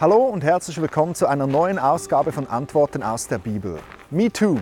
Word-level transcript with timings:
Hallo 0.00 0.16
und 0.16 0.42
herzlich 0.42 0.80
willkommen 0.80 1.14
zu 1.14 1.26
einer 1.26 1.46
neuen 1.46 1.78
Ausgabe 1.78 2.32
von 2.32 2.46
Antworten 2.46 3.02
aus 3.02 3.28
der 3.28 3.36
Bibel. 3.36 3.78
Me 4.08 4.32
Too, 4.32 4.56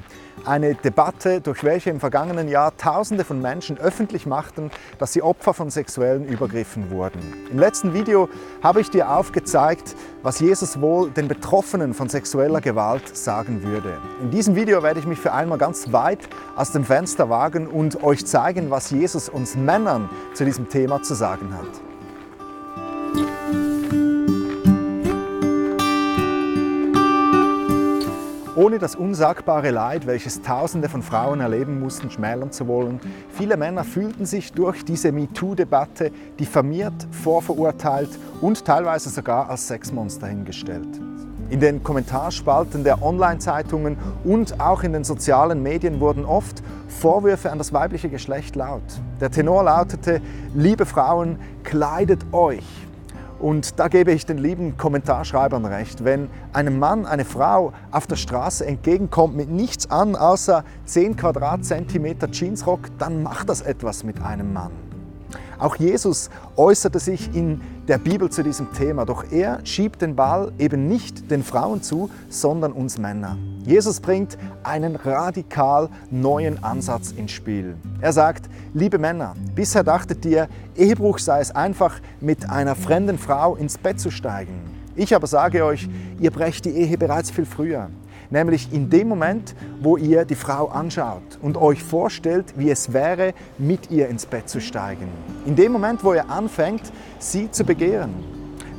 eine 0.44 0.74
Debatte, 0.74 1.40
durch 1.40 1.62
welche 1.62 1.90
im 1.90 2.00
vergangenen 2.00 2.48
Jahr 2.48 2.76
Tausende 2.76 3.22
von 3.22 3.40
Menschen 3.40 3.78
öffentlich 3.78 4.26
machten, 4.26 4.72
dass 4.98 5.12
sie 5.12 5.22
Opfer 5.22 5.54
von 5.54 5.70
sexuellen 5.70 6.26
Übergriffen 6.26 6.90
wurden. 6.90 7.20
Im 7.52 7.58
letzten 7.60 7.94
Video 7.94 8.28
habe 8.64 8.80
ich 8.80 8.90
dir 8.90 9.12
aufgezeigt, 9.12 9.94
was 10.24 10.40
Jesus 10.40 10.80
wohl 10.80 11.08
den 11.12 11.28
Betroffenen 11.28 11.94
von 11.94 12.08
sexueller 12.08 12.60
Gewalt 12.60 13.16
sagen 13.16 13.62
würde. 13.62 13.96
In 14.20 14.32
diesem 14.32 14.56
Video 14.56 14.82
werde 14.82 14.98
ich 14.98 15.06
mich 15.06 15.20
für 15.20 15.32
einmal 15.32 15.58
ganz 15.58 15.92
weit 15.92 16.28
aus 16.56 16.72
dem 16.72 16.82
Fenster 16.84 17.30
wagen 17.30 17.68
und 17.68 18.02
euch 18.02 18.26
zeigen, 18.26 18.72
was 18.72 18.90
Jesus 18.90 19.28
uns 19.28 19.54
Männern 19.54 20.10
zu 20.34 20.44
diesem 20.44 20.68
Thema 20.68 21.00
zu 21.04 21.14
sagen 21.14 21.54
hat. 21.54 21.97
Ohne 28.68 28.78
das 28.78 28.96
unsagbare 28.96 29.70
Leid, 29.70 30.06
welches 30.06 30.42
Tausende 30.42 30.90
von 30.90 31.02
Frauen 31.02 31.40
erleben 31.40 31.80
mussten, 31.80 32.10
schmälern 32.10 32.52
zu 32.52 32.68
wollen, 32.68 33.00
viele 33.30 33.56
Männer 33.56 33.82
fühlten 33.82 34.26
sich 34.26 34.52
durch 34.52 34.84
diese 34.84 35.10
MeToo-Debatte 35.10 36.10
diffamiert, 36.38 36.92
vorverurteilt 37.10 38.10
und 38.42 38.66
teilweise 38.66 39.08
sogar 39.08 39.48
als 39.48 39.68
Sexmonster 39.68 40.26
hingestellt. 40.26 41.00
In 41.48 41.60
den 41.60 41.82
Kommentarspalten 41.82 42.84
der 42.84 43.02
Online-Zeitungen 43.02 43.96
und 44.22 44.60
auch 44.60 44.82
in 44.82 44.92
den 44.92 45.04
sozialen 45.04 45.62
Medien 45.62 45.98
wurden 45.98 46.26
oft 46.26 46.62
Vorwürfe 46.88 47.50
an 47.50 47.56
das 47.56 47.72
weibliche 47.72 48.10
Geschlecht 48.10 48.54
laut. 48.54 48.82
Der 49.18 49.30
Tenor 49.30 49.62
lautete, 49.62 50.20
liebe 50.54 50.84
Frauen, 50.84 51.38
kleidet 51.64 52.20
euch, 52.32 52.66
und 53.40 53.78
da 53.78 53.88
gebe 53.88 54.12
ich 54.12 54.26
den 54.26 54.38
lieben 54.38 54.76
Kommentarschreibern 54.76 55.64
recht. 55.64 56.04
Wenn 56.04 56.28
einem 56.52 56.78
Mann 56.78 57.06
eine 57.06 57.24
Frau 57.24 57.72
auf 57.90 58.06
der 58.06 58.16
Straße 58.16 58.66
entgegenkommt 58.66 59.36
mit 59.36 59.48
nichts 59.48 59.90
an 59.90 60.16
außer 60.16 60.64
10 60.86 61.16
Quadratzentimeter 61.16 62.28
Jeansrock, 62.30 62.80
dann 62.98 63.22
macht 63.22 63.48
das 63.48 63.60
etwas 63.60 64.04
mit 64.04 64.22
einem 64.22 64.52
Mann. 64.52 64.87
Auch 65.58 65.74
Jesus 65.76 66.30
äußerte 66.56 67.00
sich 67.00 67.34
in 67.34 67.60
der 67.88 67.98
Bibel 67.98 68.30
zu 68.30 68.42
diesem 68.42 68.72
Thema, 68.72 69.04
doch 69.04 69.24
er 69.32 69.58
schiebt 69.64 70.02
den 70.02 70.14
Ball 70.14 70.52
eben 70.58 70.86
nicht 70.86 71.30
den 71.30 71.42
Frauen 71.42 71.82
zu, 71.82 72.10
sondern 72.28 72.72
uns 72.72 72.98
Männer. 72.98 73.36
Jesus 73.64 73.98
bringt 73.98 74.38
einen 74.62 74.94
radikal 74.94 75.88
neuen 76.10 76.62
Ansatz 76.62 77.10
ins 77.10 77.32
Spiel. 77.32 77.76
Er 78.00 78.12
sagt, 78.12 78.48
liebe 78.72 78.98
Männer, 78.98 79.34
bisher 79.54 79.82
dachtet 79.82 80.24
ihr, 80.26 80.48
Ehebruch 80.76 81.18
sei 81.18 81.40
es 81.40 81.50
einfach, 81.50 82.00
mit 82.20 82.48
einer 82.48 82.76
fremden 82.76 83.18
Frau 83.18 83.56
ins 83.56 83.78
Bett 83.78 83.98
zu 83.98 84.10
steigen. 84.10 84.60
Ich 84.94 85.14
aber 85.14 85.26
sage 85.26 85.64
euch, 85.64 85.88
ihr 86.20 86.30
brecht 86.30 86.66
die 86.66 86.70
Ehe 86.70 86.96
bereits 86.98 87.30
viel 87.30 87.46
früher 87.46 87.88
nämlich 88.30 88.72
in 88.72 88.90
dem 88.90 89.08
Moment, 89.08 89.54
wo 89.80 89.96
ihr 89.96 90.24
die 90.24 90.34
Frau 90.34 90.68
anschaut 90.68 91.38
und 91.42 91.56
euch 91.56 91.82
vorstellt, 91.82 92.54
wie 92.56 92.70
es 92.70 92.92
wäre, 92.92 93.34
mit 93.58 93.90
ihr 93.90 94.08
ins 94.08 94.26
Bett 94.26 94.48
zu 94.48 94.60
steigen. 94.60 95.08
In 95.46 95.56
dem 95.56 95.72
Moment, 95.72 96.04
wo 96.04 96.14
ihr 96.14 96.28
anfängt, 96.30 96.92
sie 97.18 97.50
zu 97.50 97.64
begehren. 97.64 98.12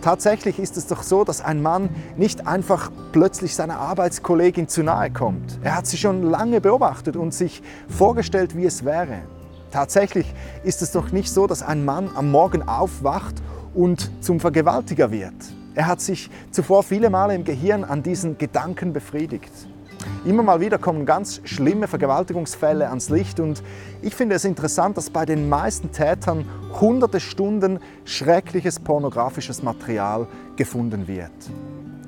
Tatsächlich 0.02 0.60
ist 0.60 0.78
es 0.78 0.88
doch 0.88 1.04
so, 1.04 1.26
dass 1.26 1.42
ein 1.42 1.62
Mann 1.62 1.90
nicht 2.16 2.48
einfach 2.48 2.90
plötzlich 3.12 3.54
seiner 3.54 3.80
Arbeitskollegin 3.80 4.70
zu 4.70 4.82
nahe 4.82 5.12
kommt. 5.12 5.60
Er 5.62 5.76
hat 5.76 5.88
sie 5.88 5.98
schon 5.98 6.24
lange 6.24 6.62
beobachtet 6.62 7.18
und 7.18 7.34
sich 7.34 7.62
vorgestellt, 7.90 8.56
wie 8.56 8.66
es 8.66 8.86
wäre. 8.86 9.24
Tatsächlich 9.72 10.34
ist 10.64 10.82
es 10.82 10.94
doch 10.94 11.12
nicht 11.12 11.32
so, 11.32 11.48
dass 11.48 11.62
ein 11.62 11.84
Mann 11.84 12.10
am 12.16 12.32
Morgen 12.32 12.68
aufwacht 12.68 13.36
und 13.74 14.10
zum 14.24 14.40
Vergewaltiger 14.40 15.12
wird. 15.12 15.36
Er 15.80 15.88
hat 15.88 16.02
sich 16.02 16.30
zuvor 16.52 16.84
viele 16.84 17.10
Male 17.10 17.34
im 17.34 17.46
Gehirn 17.46 17.86
an 17.86 18.04
diesen 18.04 18.38
Gedanken 18.38 18.92
befriedigt. 18.92 19.50
Immer 20.26 20.44
mal 20.44 20.60
wieder 20.60 20.78
kommen 20.78 21.06
ganz 21.06 21.40
schlimme 21.46 21.88
Vergewaltigungsfälle 21.88 22.90
ans 22.90 23.08
Licht 23.08 23.40
und 23.40 23.64
ich 24.02 24.14
finde 24.14 24.36
es 24.36 24.44
interessant, 24.44 24.98
dass 24.98 25.10
bei 25.10 25.26
den 25.26 25.48
meisten 25.48 25.94
Tätern 25.94 26.44
hunderte 26.82 27.22
Stunden 27.22 27.80
schreckliches 28.04 28.78
pornografisches 28.78 29.64
Material 29.64 30.28
gefunden 30.58 31.08
wird. 31.08 31.32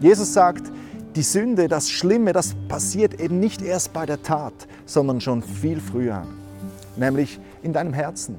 Jesus 0.01 0.33
sagt, 0.33 0.69
die 1.15 1.23
Sünde, 1.23 1.69
das 1.69 1.89
Schlimme, 1.89 2.33
das 2.33 2.53
passiert 2.67 3.21
eben 3.21 3.39
nicht 3.39 3.61
erst 3.61 3.93
bei 3.93 4.05
der 4.05 4.21
Tat, 4.21 4.67
sondern 4.85 5.21
schon 5.21 5.43
viel 5.43 5.79
früher, 5.79 6.23
nämlich 6.97 7.39
in 7.63 7.71
deinem 7.71 7.93
Herzen. 7.93 8.35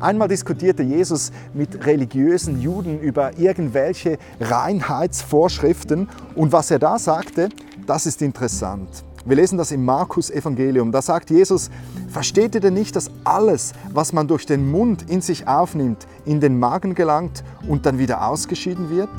Einmal 0.00 0.28
diskutierte 0.28 0.82
Jesus 0.82 1.30
mit 1.52 1.86
religiösen 1.86 2.60
Juden 2.60 3.00
über 3.00 3.38
irgendwelche 3.38 4.18
Reinheitsvorschriften 4.40 6.08
und 6.34 6.52
was 6.52 6.70
er 6.70 6.78
da 6.78 6.98
sagte, 6.98 7.48
das 7.86 8.06
ist 8.06 8.22
interessant. 8.22 9.04
Wir 9.26 9.36
lesen 9.36 9.58
das 9.58 9.70
im 9.70 9.84
Markus 9.84 10.30
Evangelium. 10.30 10.92
Da 10.92 11.02
sagt 11.02 11.28
Jesus, 11.28 11.70
versteht 12.08 12.54
ihr 12.54 12.60
denn 12.62 12.74
nicht, 12.74 12.96
dass 12.96 13.10
alles, 13.24 13.74
was 13.92 14.14
man 14.14 14.28
durch 14.28 14.46
den 14.46 14.70
Mund 14.70 15.10
in 15.10 15.20
sich 15.20 15.46
aufnimmt, 15.46 16.06
in 16.24 16.40
den 16.40 16.58
Magen 16.58 16.94
gelangt 16.94 17.44
und 17.68 17.84
dann 17.84 17.98
wieder 17.98 18.26
ausgeschieden 18.26 18.88
wird? 18.88 19.10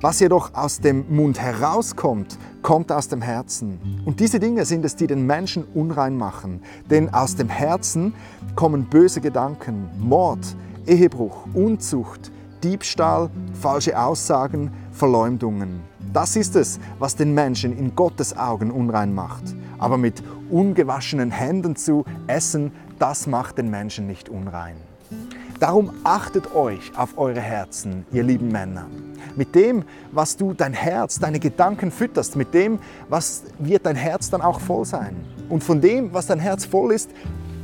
Was 0.00 0.20
jedoch 0.20 0.54
aus 0.54 0.80
dem 0.80 1.04
Mund 1.14 1.40
herauskommt, 1.40 2.38
kommt 2.62 2.90
aus 2.90 3.08
dem 3.08 3.22
Herzen. 3.22 3.78
Und 4.04 4.20
diese 4.20 4.38
Dinge 4.38 4.64
sind 4.64 4.84
es, 4.84 4.96
die 4.96 5.06
den 5.06 5.26
Menschen 5.26 5.64
unrein 5.74 6.16
machen. 6.16 6.62
Denn 6.90 7.12
aus 7.12 7.36
dem 7.36 7.48
Herzen 7.48 8.14
kommen 8.54 8.84
böse 8.84 9.20
Gedanken, 9.20 9.88
Mord, 9.98 10.56
Ehebruch, 10.86 11.46
Unzucht, 11.54 12.32
Diebstahl, 12.62 13.30
falsche 13.60 13.98
Aussagen, 13.98 14.70
Verleumdungen. 14.92 15.80
Das 16.12 16.36
ist 16.36 16.56
es, 16.56 16.78
was 16.98 17.16
den 17.16 17.34
Menschen 17.34 17.76
in 17.76 17.94
Gottes 17.94 18.36
Augen 18.36 18.70
unrein 18.70 19.14
macht. 19.14 19.54
Aber 19.78 19.98
mit 19.98 20.22
ungewaschenen 20.50 21.30
Händen 21.30 21.76
zu 21.76 22.04
essen, 22.26 22.72
das 22.98 23.26
macht 23.26 23.58
den 23.58 23.70
Menschen 23.70 24.06
nicht 24.06 24.28
unrein. 24.28 24.76
Darum 25.60 25.90
achtet 26.04 26.54
euch 26.54 26.92
auf 26.96 27.18
eure 27.18 27.40
Herzen, 27.40 28.06
ihr 28.12 28.22
lieben 28.22 28.48
Männer. 28.48 28.86
Mit 29.36 29.54
dem, 29.54 29.84
was 30.12 30.36
du 30.36 30.54
dein 30.54 30.72
Herz, 30.72 31.18
deine 31.18 31.40
Gedanken 31.40 31.90
fütterst, 31.90 32.36
mit 32.36 32.54
dem, 32.54 32.78
was 33.08 33.44
wird 33.58 33.86
dein 33.86 33.96
Herz 33.96 34.30
dann 34.30 34.42
auch 34.42 34.60
voll 34.60 34.84
sein. 34.84 35.16
Und 35.48 35.64
von 35.64 35.80
dem, 35.80 36.12
was 36.12 36.26
dein 36.26 36.38
Herz 36.38 36.64
voll 36.64 36.92
ist, 36.92 37.10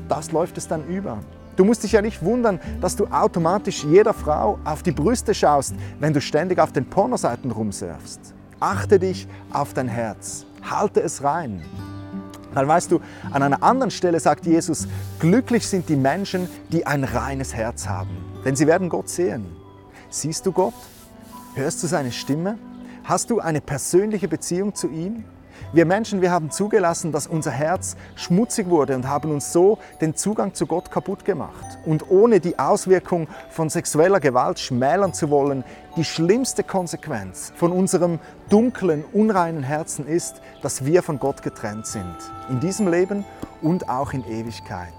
das 0.08 0.32
läuft 0.32 0.58
es 0.58 0.66
dann 0.66 0.86
über. 0.88 1.18
Du 1.56 1.64
musst 1.64 1.82
dich 1.84 1.92
ja 1.92 2.02
nicht 2.02 2.24
wundern, 2.24 2.58
dass 2.80 2.96
du 2.96 3.06
automatisch 3.06 3.84
jeder 3.84 4.14
Frau 4.14 4.58
auf 4.64 4.82
die 4.82 4.92
Brüste 4.92 5.34
schaust, 5.34 5.74
wenn 5.98 6.12
du 6.12 6.20
ständig 6.20 6.58
auf 6.58 6.72
den 6.72 6.86
Pornoseiten 6.86 7.50
rumsurfst. 7.50 8.34
Achte 8.58 8.98
dich 8.98 9.28
auf 9.52 9.74
dein 9.74 9.88
Herz. 9.88 10.46
Halte 10.62 11.00
es 11.00 11.22
rein. 11.22 11.62
Weil 12.52 12.66
weißt 12.66 12.90
du, 12.90 13.00
an 13.30 13.42
einer 13.42 13.62
anderen 13.62 13.90
Stelle 13.90 14.18
sagt 14.18 14.46
Jesus, 14.46 14.88
glücklich 15.18 15.66
sind 15.66 15.88
die 15.88 15.96
Menschen, 15.96 16.48
die 16.70 16.86
ein 16.86 17.04
reines 17.04 17.54
Herz 17.54 17.86
haben, 17.86 18.10
denn 18.44 18.56
sie 18.56 18.66
werden 18.66 18.88
Gott 18.88 19.08
sehen. 19.08 19.46
Siehst 20.08 20.46
du 20.46 20.52
Gott? 20.52 20.74
Hörst 21.54 21.82
du 21.82 21.88
seine 21.88 22.12
Stimme? 22.12 22.58
Hast 23.02 23.28
du 23.28 23.40
eine 23.40 23.60
persönliche 23.60 24.28
Beziehung 24.28 24.76
zu 24.76 24.86
ihm? 24.88 25.24
Wir 25.72 25.84
Menschen, 25.84 26.20
wir 26.20 26.30
haben 26.30 26.52
zugelassen, 26.52 27.10
dass 27.10 27.26
unser 27.26 27.50
Herz 27.50 27.96
schmutzig 28.14 28.68
wurde 28.68 28.94
und 28.94 29.08
haben 29.08 29.32
uns 29.32 29.52
so 29.52 29.78
den 30.00 30.14
Zugang 30.14 30.54
zu 30.54 30.66
Gott 30.66 30.92
kaputt 30.92 31.24
gemacht. 31.24 31.78
Und 31.84 32.08
ohne 32.08 32.38
die 32.38 32.56
Auswirkung 32.60 33.26
von 33.50 33.68
sexueller 33.68 34.20
Gewalt 34.20 34.60
schmälern 34.60 35.12
zu 35.12 35.28
wollen, 35.28 35.64
die 35.96 36.04
schlimmste 36.04 36.62
Konsequenz 36.62 37.52
von 37.56 37.72
unserem 37.72 38.20
dunklen, 38.48 39.04
unreinen 39.12 39.64
Herzen 39.64 40.06
ist, 40.06 40.40
dass 40.62 40.84
wir 40.84 41.02
von 41.02 41.18
Gott 41.18 41.42
getrennt 41.42 41.86
sind. 41.86 42.16
In 42.48 42.60
diesem 42.60 42.86
Leben 42.86 43.24
und 43.60 43.88
auch 43.88 44.12
in 44.12 44.24
Ewigkeit. 44.24 44.94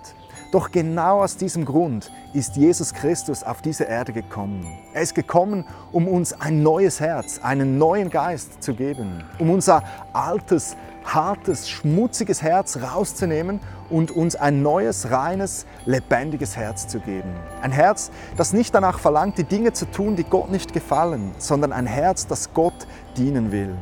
Doch 0.51 0.69
genau 0.69 1.23
aus 1.23 1.37
diesem 1.37 1.63
Grund 1.63 2.11
ist 2.33 2.57
Jesus 2.57 2.93
Christus 2.93 3.41
auf 3.41 3.61
diese 3.61 3.85
Erde 3.85 4.11
gekommen. 4.11 4.67
Er 4.93 5.01
ist 5.01 5.15
gekommen, 5.15 5.63
um 5.93 6.09
uns 6.09 6.33
ein 6.33 6.61
neues 6.61 6.99
Herz, 6.99 7.39
einen 7.41 7.77
neuen 7.77 8.09
Geist 8.09 8.61
zu 8.61 8.73
geben, 8.73 9.23
um 9.39 9.49
unser 9.49 9.81
altes, 10.11 10.75
hartes, 11.05 11.69
schmutziges 11.69 12.41
Herz 12.41 12.79
rauszunehmen 12.81 13.61
und 13.89 14.11
uns 14.11 14.35
ein 14.35 14.61
neues, 14.61 15.09
reines, 15.09 15.65
lebendiges 15.85 16.57
Herz 16.57 16.85
zu 16.85 16.99
geben. 16.99 17.31
Ein 17.61 17.71
Herz, 17.71 18.11
das 18.35 18.51
nicht 18.51 18.75
danach 18.75 18.99
verlangt, 18.99 19.37
die 19.37 19.45
Dinge 19.45 19.71
zu 19.71 19.89
tun, 19.89 20.17
die 20.17 20.25
Gott 20.25 20.51
nicht 20.51 20.73
gefallen, 20.73 21.31
sondern 21.37 21.71
ein 21.71 21.85
Herz, 21.85 22.27
das 22.27 22.53
Gott 22.53 22.87
dienen 23.15 23.53
will. 23.53 23.73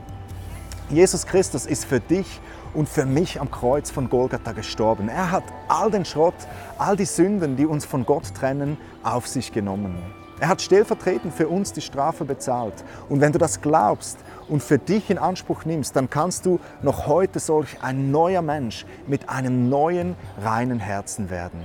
Jesus 0.91 1.25
Christus 1.25 1.65
ist 1.65 1.85
für 1.85 1.99
dich 1.99 2.39
und 2.73 2.87
für 2.87 3.05
mich 3.05 3.39
am 3.39 3.51
Kreuz 3.51 3.91
von 3.91 4.09
Golgatha 4.09 4.51
gestorben. 4.51 5.09
Er 5.09 5.31
hat 5.31 5.43
all 5.67 5.91
den 5.91 6.05
Schrott, 6.05 6.35
all 6.77 6.95
die 6.95 7.05
Sünden, 7.05 7.55
die 7.55 7.65
uns 7.65 7.85
von 7.85 8.05
Gott 8.05 8.33
trennen, 8.33 8.77
auf 9.03 9.27
sich 9.27 9.51
genommen. 9.51 9.97
Er 10.39 10.47
hat 10.47 10.61
stellvertretend 10.61 11.33
für 11.33 11.49
uns 11.49 11.73
die 11.73 11.81
Strafe 11.81 12.23
bezahlt. 12.23 12.73
Und 13.09 13.19
wenn 13.19 13.33
du 13.33 13.39
das 13.39 13.61
glaubst 13.61 14.19
und 14.47 14.63
für 14.63 14.77
dich 14.77 15.09
in 15.09 15.17
Anspruch 15.17 15.65
nimmst, 15.65 15.95
dann 15.95 16.09
kannst 16.09 16.45
du 16.45 16.59
noch 16.81 17.07
heute 17.07 17.39
solch 17.39 17.81
ein 17.81 18.11
neuer 18.11 18.41
Mensch 18.41 18.85
mit 19.05 19.27
einem 19.27 19.67
neuen, 19.67 20.15
reinen 20.41 20.79
Herzen 20.79 21.29
werden. 21.29 21.59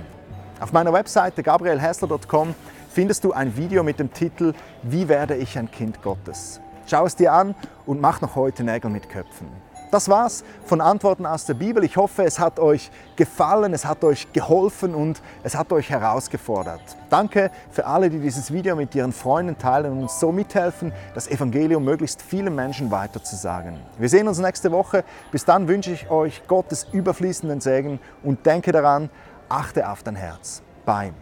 Auf 0.59 0.73
meiner 0.73 0.91
Webseite 0.91 1.41
gabrielhessler.com 1.41 2.53
findest 2.89 3.23
du 3.23 3.31
ein 3.31 3.55
Video 3.55 3.83
mit 3.83 3.99
dem 3.99 4.11
Titel 4.11 4.53
Wie 4.83 5.07
werde 5.07 5.35
ich 5.35 5.57
ein 5.57 5.71
Kind 5.71 6.01
Gottes? 6.01 6.59
Schau 6.85 7.05
es 7.05 7.15
dir 7.15 7.31
an 7.33 7.55
und 7.85 8.01
mach 8.01 8.21
noch 8.21 8.35
heute 8.35 8.63
Nägel 8.63 8.91
mit 8.91 9.09
Köpfen. 9.09 9.47
Das 9.95 10.09
war's 10.09 10.43
von 10.65 10.81
Antworten 10.81 11.25
aus 11.25 11.45
der 11.45 11.53
Bibel. 11.53 11.81
Ich 11.85 11.95
hoffe, 11.95 12.25
es 12.25 12.37
hat 12.37 12.59
euch 12.59 12.91
gefallen, 13.15 13.73
es 13.73 13.85
hat 13.85 14.03
euch 14.03 14.27
geholfen 14.33 14.93
und 14.93 15.21
es 15.41 15.55
hat 15.55 15.71
euch 15.71 15.89
herausgefordert. 15.89 16.81
Danke 17.09 17.49
für 17.71 17.85
alle, 17.85 18.09
die 18.09 18.19
dieses 18.19 18.51
Video 18.51 18.75
mit 18.75 18.93
ihren 18.93 19.13
Freunden 19.13 19.57
teilen 19.57 19.93
und 19.93 20.01
uns 20.01 20.19
so 20.19 20.33
mithelfen, 20.33 20.91
das 21.13 21.29
Evangelium 21.29 21.85
möglichst 21.85 22.21
vielen 22.21 22.55
Menschen 22.55 22.91
weiterzusagen. 22.91 23.79
Wir 23.97 24.09
sehen 24.09 24.27
uns 24.27 24.37
nächste 24.37 24.69
Woche. 24.73 25.05
Bis 25.31 25.45
dann 25.45 25.69
wünsche 25.69 25.91
ich 25.91 26.09
euch 26.09 26.45
Gottes 26.45 26.87
überfließenden 26.91 27.61
Segen 27.61 28.01
und 28.21 28.45
denke 28.45 28.73
daran, 28.73 29.09
achte 29.47 29.89
auf 29.89 30.03
dein 30.03 30.17
Herz. 30.17 30.61
Bye. 30.85 31.13